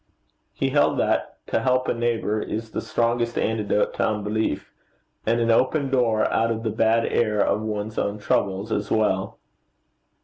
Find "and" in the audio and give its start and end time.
5.27-5.39